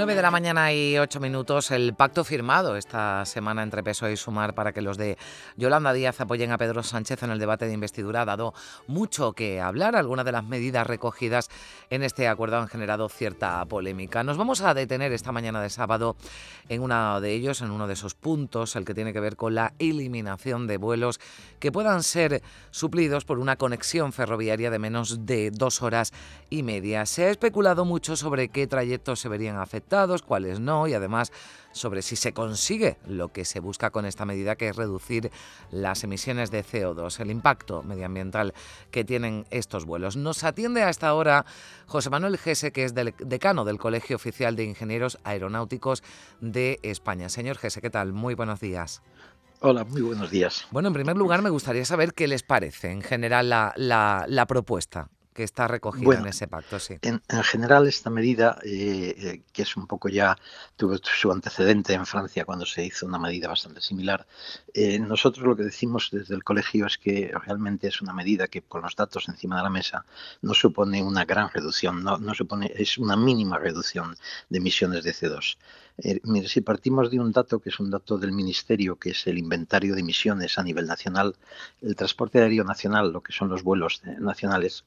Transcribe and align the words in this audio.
9 0.00 0.14
de 0.14 0.22
la 0.22 0.30
mañana 0.30 0.72
y 0.72 0.96
8 0.96 1.20
minutos, 1.20 1.70
el 1.70 1.92
pacto 1.92 2.24
firmado 2.24 2.76
esta 2.76 3.22
semana 3.26 3.62
entre 3.62 3.82
PSOE 3.82 4.12
y 4.12 4.16
Sumar 4.16 4.54
para 4.54 4.72
que 4.72 4.80
los 4.80 4.96
de 4.96 5.18
Yolanda 5.58 5.92
Díaz 5.92 6.22
apoyen 6.22 6.52
a 6.52 6.56
Pedro 6.56 6.82
Sánchez 6.82 7.22
en 7.22 7.30
el 7.30 7.38
debate 7.38 7.66
de 7.66 7.74
investidura 7.74 8.22
ha 8.22 8.24
dado 8.24 8.54
mucho 8.86 9.34
que 9.34 9.60
hablar. 9.60 9.96
Algunas 9.96 10.24
de 10.24 10.32
las 10.32 10.44
medidas 10.44 10.86
recogidas 10.86 11.50
en 11.90 12.02
este 12.02 12.28
acuerdo 12.28 12.56
han 12.56 12.68
generado 12.68 13.10
cierta 13.10 13.62
polémica. 13.66 14.24
Nos 14.24 14.38
vamos 14.38 14.62
a 14.62 14.72
detener 14.72 15.12
esta 15.12 15.32
mañana 15.32 15.60
de 15.60 15.68
sábado 15.68 16.16
en 16.70 16.80
uno 16.80 17.20
de 17.20 17.34
ellos, 17.34 17.60
en 17.60 17.70
uno 17.70 17.86
de 17.86 17.92
esos 17.92 18.14
puntos, 18.14 18.76
el 18.76 18.86
que 18.86 18.94
tiene 18.94 19.12
que 19.12 19.20
ver 19.20 19.36
con 19.36 19.54
la 19.54 19.74
eliminación 19.78 20.66
de 20.66 20.78
vuelos 20.78 21.20
que 21.58 21.72
puedan 21.72 22.02
ser 22.04 22.42
suplidos 22.70 23.26
por 23.26 23.38
una 23.38 23.56
conexión 23.56 24.14
ferroviaria 24.14 24.70
de 24.70 24.78
menos 24.78 25.26
de 25.26 25.50
dos 25.50 25.82
horas 25.82 26.14
y 26.48 26.62
media. 26.62 27.04
Se 27.04 27.24
ha 27.24 27.30
especulado 27.30 27.84
mucho 27.84 28.16
sobre 28.16 28.48
qué 28.48 28.66
trayectos 28.66 29.20
se 29.20 29.28
verían 29.28 29.58
afectados 29.58 29.89
cuáles 30.26 30.60
no 30.60 30.86
y 30.86 30.94
además 30.94 31.32
sobre 31.72 32.02
si 32.02 32.16
se 32.16 32.32
consigue 32.32 32.96
lo 33.06 33.28
que 33.28 33.44
se 33.44 33.60
busca 33.60 33.90
con 33.90 34.06
esta 34.06 34.24
medida, 34.24 34.56
que 34.56 34.68
es 34.68 34.76
reducir 34.76 35.30
las 35.70 36.04
emisiones 36.04 36.50
de 36.50 36.64
CO2, 36.64 37.20
el 37.20 37.30
impacto 37.30 37.82
medioambiental 37.82 38.54
que 38.90 39.04
tienen 39.04 39.46
estos 39.50 39.84
vuelos. 39.84 40.16
Nos 40.16 40.44
atiende 40.44 40.82
a 40.82 40.90
esta 40.90 41.14
hora 41.14 41.44
José 41.86 42.10
Manuel 42.10 42.38
Gese, 42.38 42.72
que 42.72 42.84
es 42.84 42.94
del 42.94 43.14
decano 43.18 43.64
del 43.64 43.78
Colegio 43.78 44.16
Oficial 44.16 44.56
de 44.56 44.64
Ingenieros 44.64 45.18
Aeronáuticos 45.24 46.02
de 46.40 46.78
España. 46.82 47.28
Señor 47.28 47.58
Gese, 47.58 47.80
¿qué 47.80 47.90
tal? 47.90 48.12
Muy 48.12 48.34
buenos 48.34 48.60
días. 48.60 49.02
Hola, 49.60 49.84
muy 49.84 50.00
buenos 50.02 50.30
días. 50.30 50.66
Bueno, 50.70 50.88
en 50.88 50.94
primer 50.94 51.16
lugar 51.16 51.42
me 51.42 51.50
gustaría 51.50 51.84
saber 51.84 52.14
qué 52.14 52.26
les 52.26 52.42
parece 52.42 52.90
en 52.90 53.02
general 53.02 53.48
la, 53.50 53.74
la 53.76 54.46
propuesta 54.46 55.10
que 55.40 55.44
está 55.44 55.66
recogida 55.66 56.18
en 56.18 56.26
ese 56.26 56.46
pacto, 56.48 56.78
sí. 56.78 56.98
En, 57.00 57.22
general, 57.44 57.86
esta 57.86 58.10
medida, 58.10 58.58
eh, 58.62 59.14
eh, 59.16 59.42
que 59.54 59.62
es 59.62 59.74
un 59.74 59.86
poco 59.86 60.10
ya, 60.10 60.36
tuvo 60.76 60.98
su 61.02 61.32
antecedente 61.32 61.94
en 61.94 62.04
Francia 62.04 62.44
cuando 62.44 62.66
se 62.66 62.84
hizo 62.84 63.06
una 63.06 63.18
medida 63.18 63.48
bastante 63.48 63.80
similar, 63.80 64.26
eh, 64.74 64.98
nosotros 64.98 65.46
lo 65.46 65.56
que 65.56 65.62
decimos 65.62 66.10
desde 66.12 66.34
el 66.34 66.44
colegio 66.44 66.84
es 66.84 66.98
que 66.98 67.32
realmente 67.46 67.88
es 67.88 68.02
una 68.02 68.12
medida 68.12 68.48
que 68.48 68.60
con 68.60 68.82
los 68.82 68.94
datos 68.94 69.30
encima 69.30 69.56
de 69.56 69.62
la 69.62 69.70
mesa 69.70 70.04
no 70.42 70.52
supone 70.52 71.02
una 71.02 71.24
gran 71.24 71.48
reducción, 71.48 72.04
no, 72.04 72.18
no 72.18 72.34
supone, 72.34 72.70
es 72.76 72.98
una 72.98 73.16
mínima 73.16 73.56
reducción 73.56 74.18
de 74.50 74.58
emisiones 74.58 75.04
de 75.04 75.14
CO2. 75.14 75.56
mire, 76.24 76.48
si 76.48 76.60
partimos 76.60 77.10
de 77.10 77.18
un 77.18 77.32
dato 77.32 77.60
que 77.60 77.70
es 77.70 77.80
un 77.80 77.90
dato 77.90 78.18
del 78.18 78.32
Ministerio, 78.32 78.96
que 78.96 79.12
es 79.12 79.26
el 79.26 79.38
inventario 79.38 79.94
de 79.94 80.00
emisiones 80.02 80.58
a 80.58 80.62
nivel 80.62 80.86
nacional, 80.86 81.34
el 81.80 81.96
transporte 81.96 82.42
aéreo 82.42 82.64
nacional, 82.64 83.10
lo 83.10 83.22
que 83.22 83.32
son 83.32 83.48
los 83.48 83.62
vuelos 83.62 84.02
nacionales, 84.18 84.84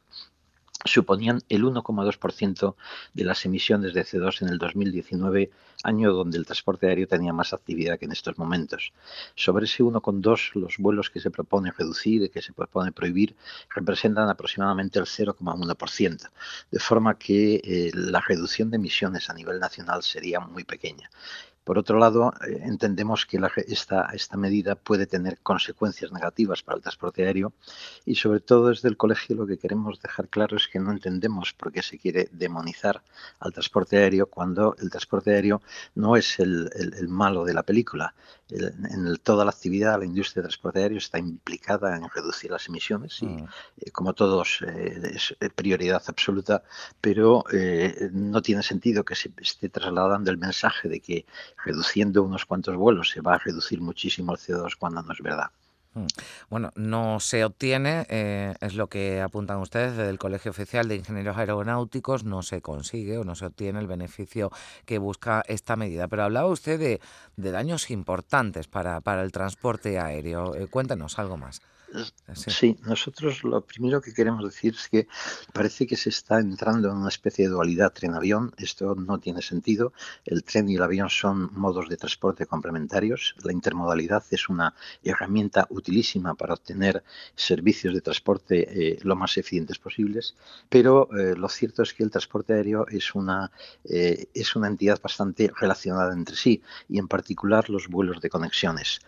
suponían 0.85 1.41
el 1.49 1.63
1,2% 1.63 2.75
de 3.13 3.23
las 3.23 3.45
emisiones 3.45 3.93
de 3.93 4.03
CO2 4.03 4.41
en 4.41 4.49
el 4.49 4.57
2019, 4.57 5.51
año 5.83 6.13
donde 6.13 6.37
el 6.37 6.45
transporte 6.45 6.87
aéreo 6.87 7.07
tenía 7.07 7.33
más 7.33 7.53
actividad 7.53 7.97
que 7.97 8.05
en 8.05 8.11
estos 8.11 8.37
momentos. 8.37 8.91
Sobre 9.35 9.65
ese 9.65 9.83
1,2, 9.83 10.55
los 10.55 10.77
vuelos 10.77 11.09
que 11.09 11.19
se 11.19 11.31
propone 11.31 11.71
reducir 11.71 12.23
y 12.23 12.29
que 12.29 12.41
se 12.41 12.53
propone 12.53 12.91
prohibir 12.91 13.35
representan 13.69 14.29
aproximadamente 14.29 14.99
el 14.99 15.05
0,1%, 15.05 16.29
de 16.71 16.79
forma 16.79 17.17
que 17.17 17.55
eh, 17.63 17.91
la 17.93 18.21
reducción 18.21 18.69
de 18.69 18.77
emisiones 18.77 19.29
a 19.29 19.33
nivel 19.33 19.59
nacional 19.59 20.03
sería 20.03 20.39
muy 20.39 20.63
pequeña. 20.63 21.09
Por 21.63 21.77
otro 21.77 21.97
lado, 21.97 22.33
eh, 22.45 22.59
entendemos 22.63 23.25
que 23.25 23.39
esta, 23.67 24.09
esta 24.13 24.37
medida 24.37 24.75
puede 24.75 25.07
tener 25.07 25.39
consecuencias 25.39 26.11
negativas 26.11 26.61
para 26.61 26.75
el 26.75 26.81
transporte 26.81 27.25
aéreo 27.25 27.53
y 28.05 28.15
sobre 28.15 28.41
todo 28.41 28.69
desde 28.69 28.89
el 28.89 28.97
colegio 28.97 29.35
lo 29.35 29.47
que 29.47 29.57
queremos 29.57 30.01
dejar 30.01 30.27
claro 30.27 30.57
es 30.57 30.67
que 30.67 30.79
no 30.79 30.91
entendemos 30.91 31.53
por 31.53 31.71
qué 31.71 31.81
se 31.81 31.97
quiere 31.97 32.27
demonizar 32.31 33.01
al 33.39 33.53
transporte 33.53 33.97
aéreo 33.97 34.27
cuando 34.27 34.75
el 34.79 34.89
transporte 34.89 35.31
aéreo 35.31 35.61
no 35.95 36.17
es 36.17 36.39
el, 36.39 36.69
malo 37.07 37.45
de 37.45 37.53
la 37.53 37.63
película. 37.63 38.13
en 38.49 39.17
toda 39.23 39.45
la 39.45 39.51
actividad, 39.51 39.99
la 39.99 40.05
industria 40.05 40.41
del 40.41 40.49
transporte 40.49 40.79
aéreo 40.79 40.97
está 40.97 41.17
implicada 41.17 41.95
en 41.95 42.09
reducir 42.09 42.51
las 42.51 42.67
emisiones 42.67 43.21
y, 43.21 43.27
mm. 43.27 43.47
eh, 43.77 43.91
como 43.91 44.13
todos, 44.13 44.59
eh, 44.67 45.13
es 45.15 45.35
prioridad 45.55 46.03
absoluta, 46.07 46.63
pero 46.99 47.43
no 48.11 48.41
tiene 48.41 48.63
sentido 48.63 49.05
que 49.05 49.15
se 49.15 49.31
esté 49.37 49.69
trasladando 49.69 50.29
el 50.31 50.37
mensaje 50.37 50.89
de 50.89 50.99
que 50.99 51.25
reduciendo 51.63 52.23
unos 52.23 52.45
cuantos 52.45 52.75
vuelos 52.75 53.09
se 53.09 53.21
va 53.21 53.35
a 53.35 53.37
reducir 53.39 53.81
muchísimo 53.81 54.33
el 54.33 54.39
CO2 54.39 54.75
cuando 54.77 55.01
no 55.01 55.13
es 55.13 55.21
verdad. 55.21 55.51
Hmm. 55.93 56.07
Bueno, 56.49 56.71
no 56.75 57.19
se 57.19 57.45
obtiene, 57.45 58.07
eh, 58.09 58.55
es 58.61 58.73
lo 58.73 58.87
que 58.87 59.21
apuntan 59.21 59.59
ustedes 59.59 59.95
desde 59.95 60.09
el 60.09 60.17
Colegio 60.17 60.49
Oficial 60.49 60.87
de 60.87 60.95
Ingenieros 60.95 61.37
Aeronáuticos, 61.37 62.23
no 62.23 62.41
se 62.41 62.61
consigue 62.61 63.19
o 63.19 63.23
no 63.23 63.35
se 63.35 63.45
obtiene 63.45 63.79
el 63.79 63.85
beneficio 63.85 64.51
que 64.85 64.97
busca 64.97 65.43
esta 65.47 65.75
medida. 65.75 66.07
Pero 66.07 66.23
hablaba 66.23 66.47
usted 66.47 66.79
de, 66.79 67.51
daños 67.51 67.91
importantes 67.91 68.67
para, 68.67 69.01
para 69.01 69.21
el 69.21 69.31
transporte 69.31 69.99
aéreo. 69.99 70.55
Eh, 70.55 70.67
cuéntanos 70.67 71.19
algo 71.19 71.37
más. 71.37 71.61
Sí. 72.33 72.77
nosotros 72.85 73.43
lo 73.43 73.61
primero 73.61 74.01
que 74.01 74.13
queremos 74.13 74.43
decir 74.43 74.73
es 74.73 74.89
que 74.89 75.07
parece 75.53 75.85
que 75.85 75.95
se 75.95 76.09
está 76.09 76.39
entrando 76.39 76.89
en 76.89 76.97
una 76.97 77.09
especie 77.09 77.45
de 77.45 77.51
dualidad 77.51 77.93
tren-avión. 77.93 78.53
Esto 78.57 78.95
no 78.95 79.19
tiene 79.19 79.41
sentido. 79.41 79.93
El 80.25 80.43
tren 80.43 80.69
y 80.69 80.75
el 80.75 80.83
avión 80.83 81.09
son 81.09 81.49
modos 81.53 81.89
de 81.89 81.97
transporte 81.97 82.45
complementarios. 82.45 83.35
La 83.43 83.51
intermodalidad 83.51 84.23
es 84.31 84.49
una 84.49 84.73
herramienta 85.03 85.67
utilísima 85.69 86.33
para 86.35 86.53
obtener 86.53 87.03
servicios 87.35 87.93
de 87.93 88.01
transporte 88.01 88.93
eh, 88.93 88.99
lo 89.03 89.15
más 89.15 89.37
eficientes 89.37 89.77
posibles, 89.77 90.35
pero 90.69 91.09
eh, 91.17 91.35
lo 91.35 91.49
cierto 91.49 91.83
es 91.83 91.93
que 91.93 92.03
el 92.03 92.11
transporte 92.11 92.53
aéreo 92.53 92.87
es 92.87 93.13
una, 93.15 93.51
eh, 93.83 94.27
es 94.33 94.55
una 94.55 94.67
entidad 94.67 94.99
bastante 95.01 95.51
relacionada 95.59 96.13
entre 96.13 96.35
sí 96.35 96.61
y 96.89 96.99
en 96.99 97.07
particular 97.07 97.69
los 97.69 97.87
vuelos 97.87 98.21
de 98.21 98.29
conexiones. 98.29 98.99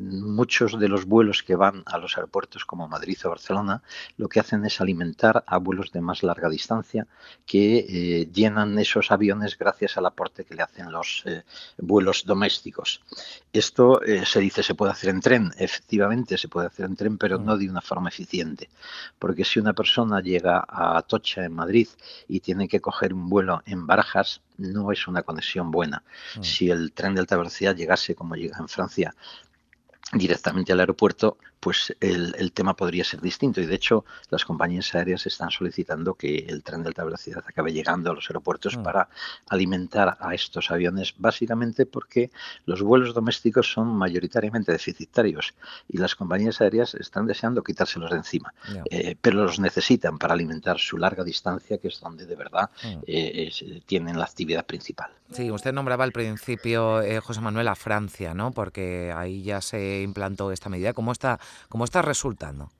muchos 0.00 0.78
de 0.78 0.88
los 0.88 1.04
vuelos 1.04 1.42
que 1.42 1.56
van 1.56 1.69
a 1.86 1.98
los 1.98 2.16
aeropuertos 2.16 2.64
como 2.64 2.88
Madrid 2.88 3.18
o 3.24 3.30
Barcelona, 3.30 3.82
lo 4.16 4.28
que 4.28 4.40
hacen 4.40 4.64
es 4.64 4.80
alimentar 4.80 5.44
a 5.46 5.58
vuelos 5.58 5.92
de 5.92 6.00
más 6.00 6.22
larga 6.22 6.48
distancia 6.48 7.06
que 7.46 7.78
eh, 7.78 8.28
llenan 8.32 8.78
esos 8.78 9.10
aviones 9.10 9.58
gracias 9.58 9.96
al 9.96 10.06
aporte 10.06 10.44
que 10.44 10.54
le 10.54 10.62
hacen 10.62 10.90
los 10.90 11.22
eh, 11.26 11.42
vuelos 11.78 12.24
domésticos. 12.24 13.00
Esto 13.52 14.02
eh, 14.02 14.24
se 14.24 14.40
dice 14.40 14.62
se 14.62 14.74
puede 14.74 14.92
hacer 14.92 15.10
en 15.10 15.20
tren, 15.20 15.52
efectivamente 15.58 16.38
se 16.38 16.48
puede 16.48 16.68
hacer 16.68 16.86
en 16.86 16.96
tren, 16.96 17.18
pero 17.18 17.38
no 17.38 17.56
de 17.56 17.68
una 17.68 17.80
forma 17.80 18.08
eficiente, 18.08 18.70
porque 19.18 19.44
si 19.44 19.58
una 19.58 19.72
persona 19.72 20.20
llega 20.20 20.64
a 20.66 20.98
Atocha 20.98 21.44
en 21.44 21.54
Madrid 21.54 21.88
y 22.28 22.40
tiene 22.40 22.68
que 22.68 22.80
coger 22.80 23.12
un 23.12 23.28
vuelo 23.28 23.62
en 23.66 23.86
Barajas, 23.86 24.40
no 24.58 24.92
es 24.92 25.06
una 25.06 25.22
conexión 25.22 25.70
buena. 25.70 26.02
Mm. 26.36 26.42
Si 26.42 26.70
el 26.70 26.92
tren 26.92 27.14
de 27.14 27.20
alta 27.20 27.36
velocidad 27.36 27.74
llegase 27.74 28.14
como 28.14 28.36
llega 28.36 28.58
en 28.58 28.68
Francia 28.68 29.14
directamente 30.12 30.72
al 30.72 30.80
aeropuerto, 30.80 31.38
pues 31.60 31.94
el, 32.00 32.52
tema 32.52 32.74
podría 32.74 33.04
ser 33.04 33.20
distinto. 33.20 33.60
Y 33.60 33.66
de 33.66 33.74
hecho, 33.74 34.04
las 34.30 34.44
compañías 34.44 34.94
aéreas 34.94 35.26
están 35.26 35.50
solicitando 35.50 36.14
que 36.14 36.46
el 36.48 36.62
tren 36.62 36.82
de 36.82 36.88
alta 36.88 37.04
velocidad 37.04 37.44
acabe 37.46 37.72
llegando 37.72 38.10
a 38.10 38.14
los 38.14 38.28
aeropuertos 38.28 38.76
mm. 38.76 38.82
para 38.82 39.08
alimentar 39.48 40.16
a 40.18 40.34
estos 40.34 40.70
aviones, 40.70 41.14
básicamente 41.18 41.84
porque 41.84 42.30
los 42.64 42.82
vuelos 42.82 43.14
domésticos 43.14 43.70
son 43.70 43.88
mayoritariamente 43.88 44.72
deficitarios 44.72 45.54
y 45.88 45.98
las 45.98 46.14
compañías 46.14 46.60
aéreas 46.60 46.94
están 46.94 47.26
deseando 47.26 47.62
quitárselos 47.62 48.10
de 48.10 48.16
encima, 48.16 48.54
eh, 48.90 49.16
pero 49.20 49.44
los 49.44 49.60
necesitan 49.60 50.18
para 50.18 50.34
alimentar 50.34 50.78
su 50.78 50.96
larga 50.96 51.22
distancia, 51.22 51.78
que 51.78 51.88
es 51.88 52.00
donde 52.00 52.24
de 52.24 52.36
verdad 52.36 52.70
mm. 52.82 52.98
eh, 53.06 53.82
tienen 53.84 54.18
la 54.18 54.24
actividad 54.24 54.64
principal. 54.64 55.10
Sí, 55.32 55.48
usted 55.50 55.72
nombraba 55.72 56.02
al 56.02 56.10
principio, 56.10 57.02
eh, 57.02 57.20
José 57.20 57.40
Manuel, 57.40 57.68
a 57.68 57.76
Francia, 57.76 58.34
¿no? 58.34 58.50
Porque 58.50 59.12
ahí 59.16 59.42
ya 59.42 59.60
se 59.60 60.02
implantó 60.02 60.50
esta 60.50 60.68
medida. 60.68 60.92
¿Cómo 60.92 61.12
está 61.12 61.38
¿Cómo 61.68 61.84
está 61.84 62.02
resultando? 62.02 62.70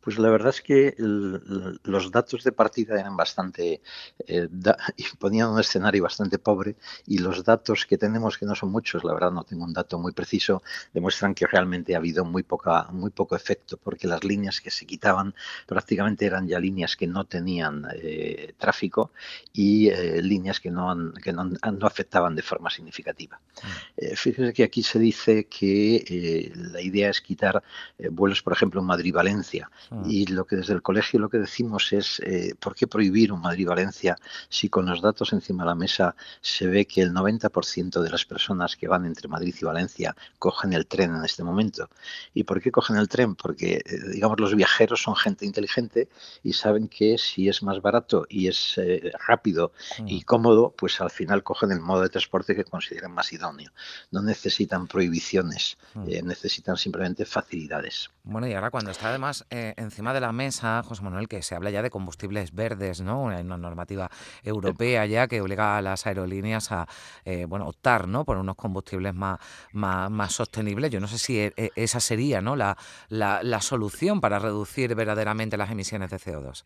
Pues 0.00 0.18
la 0.18 0.30
verdad 0.30 0.48
es 0.48 0.62
que 0.62 0.94
los 0.98 2.10
datos 2.10 2.42
de 2.42 2.52
partida 2.52 2.98
eran 2.98 3.16
bastante, 3.16 3.82
eh, 4.26 4.48
ponían 5.18 5.50
un 5.50 5.60
escenario 5.60 6.02
bastante 6.02 6.38
pobre 6.38 6.76
y 7.06 7.18
los 7.18 7.44
datos 7.44 7.84
que 7.84 7.98
tenemos, 7.98 8.38
que 8.38 8.46
no 8.46 8.54
son 8.54 8.70
muchos, 8.70 9.04
la 9.04 9.12
verdad 9.12 9.30
no 9.30 9.44
tengo 9.44 9.64
un 9.64 9.74
dato 9.74 9.98
muy 9.98 10.12
preciso, 10.12 10.62
demuestran 10.94 11.34
que 11.34 11.46
realmente 11.46 11.94
ha 11.94 11.98
habido 11.98 12.24
muy, 12.24 12.42
poca, 12.42 12.88
muy 12.92 13.10
poco 13.10 13.36
efecto 13.36 13.76
porque 13.76 14.06
las 14.06 14.24
líneas 14.24 14.60
que 14.60 14.70
se 14.70 14.86
quitaban 14.86 15.34
prácticamente 15.66 16.24
eran 16.24 16.48
ya 16.48 16.58
líneas 16.58 16.96
que 16.96 17.06
no 17.06 17.24
tenían 17.24 17.86
eh, 17.94 18.54
tráfico 18.56 19.12
y 19.52 19.88
eh, 19.88 20.22
líneas 20.22 20.60
que, 20.60 20.70
no, 20.70 21.12
que 21.22 21.32
no, 21.32 21.50
afectaban 21.82 22.34
de 22.34 22.42
forma 22.42 22.70
significativa. 22.70 23.40
Mm. 23.62 24.14
fíjese 24.14 24.52
que 24.52 24.64
aquí 24.64 24.82
se 24.82 24.98
dice 24.98 25.44
que 25.44 26.52
la 26.56 26.80
idea 26.80 27.10
es 27.10 27.20
quitar 27.20 27.62
vuelos, 28.10 28.42
por 28.42 28.52
ejemplo, 28.52 28.80
en 28.80 28.86
Madrid-Valencia 28.86 29.70
Y 30.04 30.26
lo 30.26 30.44
que 30.44 30.56
desde 30.56 30.74
el 30.74 30.82
colegio 30.82 31.18
lo 31.18 31.28
que 31.28 31.38
decimos 31.38 31.92
es, 31.92 32.20
eh, 32.20 32.54
¿por 32.58 32.76
qué 32.76 32.86
prohibir 32.86 33.32
un 33.32 33.40
Madrid-Valencia 33.40 34.16
si 34.48 34.68
con 34.68 34.86
los 34.86 35.02
datos 35.02 35.32
encima 35.32 35.64
de 35.64 35.68
la 35.68 35.74
mesa 35.74 36.14
se 36.40 36.66
ve 36.68 36.86
que 36.86 37.02
el 37.02 37.12
90% 37.12 38.00
de 38.00 38.10
las 38.10 38.24
personas 38.24 38.76
que 38.76 38.86
van 38.86 39.04
entre 39.04 39.26
Madrid 39.26 39.54
y 39.60 39.64
Valencia 39.64 40.14
cogen 40.38 40.72
el 40.74 40.86
tren 40.86 41.14
en 41.16 41.24
este 41.24 41.42
momento? 41.42 41.88
¿Y 42.34 42.44
por 42.44 42.60
qué 42.60 42.70
cogen 42.70 42.96
el 42.96 43.08
tren? 43.08 43.34
Porque, 43.34 43.82
eh, 43.84 43.98
digamos, 44.12 44.38
los 44.38 44.54
viajeros 44.54 45.02
son 45.02 45.16
gente 45.16 45.44
inteligente 45.44 46.08
y 46.44 46.52
saben 46.52 46.86
que 46.86 47.18
si 47.18 47.48
es 47.48 47.62
más 47.62 47.82
barato 47.82 48.26
y 48.28 48.46
es 48.46 48.78
eh, 48.78 49.10
rápido 49.26 49.72
y 50.06 50.18
mm. 50.18 50.22
cómodo, 50.22 50.74
pues 50.76 51.00
al 51.00 51.10
final 51.10 51.42
cogen 51.42 51.72
el 51.72 51.80
modo 51.80 52.02
de 52.02 52.10
transporte 52.10 52.54
que 52.54 52.64
consideran 52.64 53.12
más 53.12 53.32
idóneo. 53.32 53.72
No 54.12 54.22
necesitan 54.22 54.86
prohibiciones, 54.86 55.78
mm. 55.94 56.24
necesitan 56.24 56.76
simplemente 56.76 57.24
facilidades. 57.24 58.10
Bueno, 58.22 58.46
y 58.46 58.54
ahora 58.54 58.70
cuando 58.70 58.90
está 58.92 59.08
además 59.08 59.44
encima 59.80 60.12
de 60.14 60.20
la 60.20 60.32
mesa, 60.32 60.82
José 60.82 61.02
Manuel, 61.02 61.28
que 61.28 61.42
se 61.42 61.54
habla 61.54 61.70
ya 61.70 61.82
de 61.82 61.90
combustibles 61.90 62.54
verdes, 62.54 63.00
¿no? 63.00 63.22
Una, 63.22 63.42
normativa 63.42 64.10
europea 64.42 65.06
ya 65.06 65.26
que 65.28 65.40
obliga 65.40 65.76
a 65.76 65.82
las 65.82 66.06
aerolíneas 66.06 66.72
a 66.72 66.86
eh, 67.24 67.46
bueno, 67.46 67.66
optar 67.66 68.08
¿no? 68.08 68.24
por 68.24 68.36
unos 68.36 68.56
combustibles 68.56 69.14
más, 69.14 69.38
más, 69.72 70.32
sostenibles. 70.32 70.90
Yo 70.90 71.00
no 71.00 71.08
sé 71.08 71.18
si 71.18 71.38
e, 71.38 71.52
e, 71.56 71.70
esa 71.74 72.00
sería 72.00 72.40
¿no? 72.40 72.56
la, 72.56 72.76
la, 73.08 73.42
la 73.42 73.60
solución 73.60 74.20
para 74.20 74.38
reducir 74.38 74.94
verdaderamente 74.94 75.56
las 75.56 75.70
emisiones 75.70 76.10
de 76.10 76.18
CO2. 76.18 76.64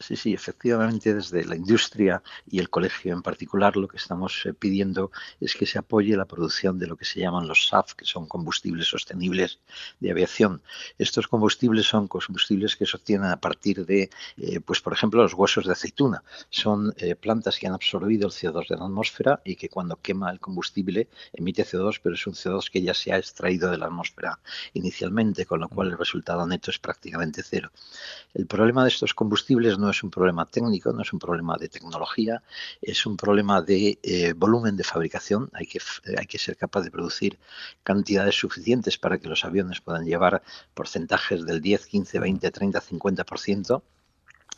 Sí, 0.00 0.14
sí, 0.14 0.32
efectivamente 0.32 1.12
desde 1.12 1.44
la 1.44 1.56
industria 1.56 2.22
y 2.46 2.60
el 2.60 2.70
colegio 2.70 3.12
en 3.12 3.20
particular 3.20 3.76
lo 3.76 3.88
que 3.88 3.96
estamos 3.96 4.46
eh, 4.46 4.54
pidiendo 4.54 5.10
es 5.40 5.56
que 5.56 5.66
se 5.66 5.76
apoye 5.76 6.16
la 6.16 6.24
producción 6.24 6.78
de 6.78 6.86
lo 6.86 6.96
que 6.96 7.04
se 7.04 7.18
llaman 7.18 7.48
los 7.48 7.66
SAF, 7.66 7.94
que 7.94 8.04
son 8.04 8.28
combustibles 8.28 8.86
sostenibles 8.86 9.58
de 9.98 10.12
aviación. 10.12 10.62
Estos 10.98 11.26
combustibles 11.26 11.86
son 11.86 12.06
combustibles 12.06 12.76
que 12.76 12.86
se 12.86 12.96
obtienen 12.96 13.30
a 13.30 13.40
partir 13.40 13.84
de, 13.86 14.08
eh, 14.36 14.60
pues 14.60 14.80
por 14.80 14.92
ejemplo, 14.92 15.20
los 15.20 15.34
huesos 15.34 15.66
de 15.66 15.72
aceituna. 15.72 16.22
Son 16.48 16.94
eh, 16.98 17.16
plantas 17.16 17.58
que 17.58 17.66
han 17.66 17.74
absorbido 17.74 18.28
el 18.28 18.32
CO2 18.32 18.68
de 18.68 18.76
la 18.76 18.84
atmósfera 18.84 19.40
y 19.44 19.56
que 19.56 19.68
cuando 19.68 19.96
quema 19.96 20.30
el 20.30 20.38
combustible 20.38 21.08
emite 21.32 21.64
CO2, 21.64 21.98
pero 22.00 22.14
es 22.14 22.24
un 22.24 22.34
CO2 22.34 22.70
que 22.70 22.82
ya 22.82 22.94
se 22.94 23.12
ha 23.12 23.18
extraído 23.18 23.68
de 23.68 23.78
la 23.78 23.86
atmósfera 23.86 24.38
inicialmente, 24.74 25.44
con 25.44 25.58
lo 25.58 25.68
cual 25.68 25.88
el 25.88 25.98
resultado 25.98 26.46
neto 26.46 26.70
es 26.70 26.78
prácticamente 26.78 27.42
cero. 27.42 27.72
El 28.32 28.46
problema 28.46 28.84
de 28.84 28.90
estos 28.90 29.12
combustibles 29.12 29.76
no 29.76 29.87
no 29.88 29.92
es 29.92 30.02
un 30.02 30.10
problema 30.10 30.44
técnico, 30.44 30.92
no 30.92 31.00
es 31.00 31.14
un 31.14 31.18
problema 31.18 31.56
de 31.56 31.70
tecnología, 31.70 32.42
es 32.82 33.06
un 33.06 33.16
problema 33.16 33.62
de 33.62 33.98
eh, 34.02 34.34
volumen 34.34 34.76
de 34.76 34.84
fabricación. 34.84 35.48
Hay 35.54 35.66
que, 35.66 35.80
hay 36.18 36.26
que 36.26 36.38
ser 36.38 36.58
capaz 36.58 36.82
de 36.82 36.90
producir 36.90 37.38
cantidades 37.82 38.34
suficientes 38.34 38.98
para 38.98 39.16
que 39.16 39.30
los 39.30 39.46
aviones 39.46 39.80
puedan 39.80 40.04
llevar 40.04 40.42
porcentajes 40.74 41.46
del 41.46 41.62
10, 41.62 41.86
15, 41.86 42.18
20, 42.18 42.50
30, 42.50 42.82
50% 42.82 43.82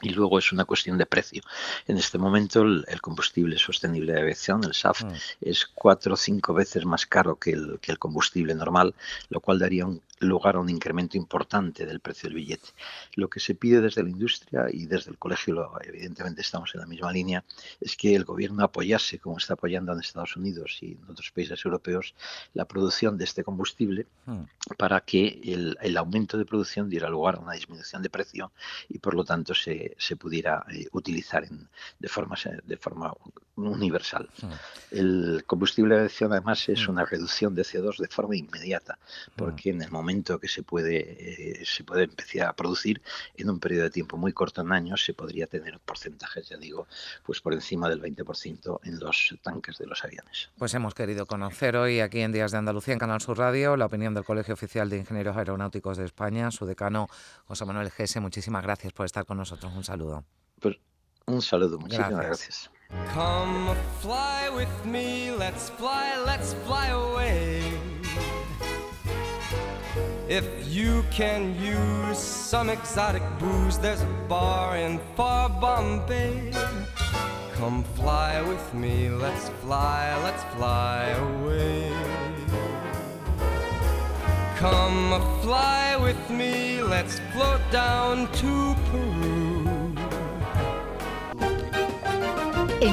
y 0.02 0.10
luego 0.10 0.38
es 0.38 0.52
una 0.52 0.64
cuestión 0.64 0.98
de 0.98 1.06
precio. 1.06 1.42
En 1.86 1.96
este 1.96 2.18
momento 2.18 2.62
el, 2.62 3.00
combustible 3.00 3.58
sostenible 3.58 4.12
de 4.12 4.20
aviación, 4.20 4.64
el 4.64 4.74
SAF, 4.74 5.04
mm. 5.04 5.12
es 5.40 5.66
cuatro 5.66 6.14
o 6.14 6.16
cinco 6.16 6.54
veces 6.54 6.84
más 6.84 7.06
caro 7.06 7.36
que 7.36 7.52
el, 7.52 7.78
que 7.80 7.92
el 7.92 7.98
combustible 7.98 8.54
normal, 8.54 8.94
lo 9.28 9.40
cual 9.40 9.58
daría 9.58 9.86
un 9.86 10.00
lugar 10.20 10.56
a 10.56 10.60
un 10.60 10.68
incremento 10.68 11.16
importante 11.16 11.86
del 11.86 12.00
precio 12.00 12.28
del 12.28 12.36
billete. 12.36 12.68
Lo 13.14 13.28
que 13.28 13.40
se 13.40 13.54
pide 13.54 13.80
desde 13.80 14.02
la 14.02 14.10
industria 14.10 14.66
y 14.70 14.86
desde 14.86 15.10
el 15.10 15.18
colegio, 15.18 15.72
evidentemente 15.82 16.42
estamos 16.42 16.74
en 16.74 16.80
la 16.80 16.86
misma 16.86 17.12
línea, 17.12 17.44
es 17.80 17.96
que 17.96 18.14
el 18.14 18.24
gobierno 18.24 18.64
apoyase, 18.64 19.18
como 19.18 19.38
está 19.38 19.54
apoyando 19.54 19.92
en 19.92 20.00
Estados 20.00 20.36
Unidos 20.36 20.78
y 20.82 20.92
en 20.92 21.04
otros 21.08 21.30
países 21.30 21.64
europeos, 21.64 22.14
la 22.54 22.66
producción 22.66 23.16
de 23.16 23.24
este 23.24 23.44
combustible 23.44 24.06
mm. 24.26 24.42
para 24.76 25.00
que 25.00 25.40
el, 25.44 25.76
el 25.80 25.96
aumento 25.96 26.36
de 26.36 26.44
producción 26.44 26.90
diera 26.90 27.08
lugar 27.08 27.36
a 27.36 27.40
una 27.40 27.52
disminución 27.52 28.02
de 28.02 28.10
precio 28.10 28.52
y 28.88 28.98
por 28.98 29.14
lo 29.14 29.24
tanto 29.24 29.54
se, 29.54 29.89
se, 29.98 30.16
pudiera 30.16 30.64
eh, 30.70 30.86
utilizar 30.92 31.44
en, 31.44 31.68
de, 31.98 32.08
forma, 32.08 32.36
de 32.64 32.76
forma 32.76 33.12
universal. 33.56 34.28
Mm. 34.42 34.46
El 34.90 35.44
combustible 35.46 35.94
de 35.94 36.00
aviación 36.02 36.32
además 36.32 36.68
es 36.68 36.86
mm. 36.86 36.90
una 36.90 37.04
reducción 37.04 37.54
de 37.54 37.62
CO2 37.62 37.98
de 37.98 38.08
forma 38.08 38.36
inmediata, 38.36 38.98
porque 39.36 39.72
mm. 39.72 39.76
en 39.76 39.82
el 39.82 39.90
momento 39.90 40.38
que 40.38 40.48
se 40.48 40.62
puede, 40.62 41.60
eh, 41.60 41.64
se 41.64 41.84
puede 41.84 42.04
empezar 42.04 42.48
a 42.48 42.52
producir, 42.52 43.02
en 43.36 43.50
un 43.50 43.58
periodo 43.58 43.84
de 43.84 43.90
tiempo 43.90 44.16
muy 44.16 44.32
corto, 44.32 44.60
en 44.60 44.72
años, 44.72 45.04
se 45.04 45.14
podría 45.14 45.46
tener 45.46 45.78
porcentajes, 45.80 46.48
ya 46.48 46.56
digo, 46.56 46.86
pues 47.24 47.40
por 47.40 47.52
encima 47.52 47.88
del 47.88 48.00
20% 48.00 48.80
en 48.84 49.00
los 49.00 49.34
tanques 49.42 49.78
de 49.78 49.86
los 49.86 50.04
aviones. 50.04 50.50
Pues 50.58 50.74
hemos 50.74 50.94
querido 50.94 51.26
conocer 51.26 51.76
hoy 51.76 52.00
aquí 52.00 52.20
en 52.20 52.32
Días 52.32 52.52
de 52.52 52.58
Andalucía, 52.58 52.94
en 52.94 53.00
Canal 53.00 53.20
Sur 53.20 53.38
Radio, 53.38 53.76
la 53.76 53.86
opinión 53.86 54.14
del 54.14 54.24
Colegio 54.24 54.54
Oficial 54.54 54.88
de 54.88 54.98
Ingenieros 54.98 55.36
Aeronáuticos 55.36 55.96
de 55.96 56.04
España, 56.04 56.50
su 56.50 56.66
decano 56.66 57.08
José 57.46 57.64
Manuel 57.64 57.90
Gese. 57.90 58.20
Muchísimas 58.20 58.62
gracias 58.62 58.92
por 58.92 59.06
estar 59.06 59.24
con 59.24 59.36
nosotros. 59.36 59.72
Un 59.80 59.84
saludo. 59.84 60.22
Pues 60.60 60.76
un 61.26 61.40
saludo, 61.40 61.78
muchísimas 61.78 62.10
gracias. 62.10 62.68
gracias. 62.90 63.14
Come 63.14 63.74
fly 64.02 64.50
with 64.54 64.68
me, 64.84 65.30
let's 65.30 65.70
fly, 65.70 66.18
let's 66.26 66.52
fly 66.66 66.88
away. 66.88 67.62
If 70.28 70.44
you 70.68 71.02
can 71.10 71.54
use 71.58 72.18
some 72.18 72.68
exotic 72.68 73.22
booze, 73.38 73.78
there's 73.78 74.02
a 74.02 74.28
bar 74.28 74.76
in 74.76 75.00
far 75.16 75.48
Bombay. 75.48 76.52
Come 77.54 77.82
fly 77.96 78.42
with 78.42 78.74
me, 78.74 79.08
let's 79.08 79.48
fly, 79.62 80.14
let's 80.24 80.44
fly 80.56 81.06
away. 81.08 81.90
Come 84.56 85.22
fly 85.40 85.96
with 85.96 86.28
me, 86.28 86.82
let's 86.82 87.18
float 87.32 87.62
down 87.72 88.30
to 88.32 88.76
Peru. 88.90 89.69